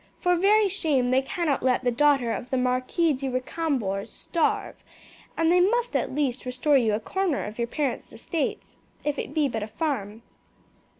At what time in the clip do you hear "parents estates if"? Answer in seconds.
7.67-9.19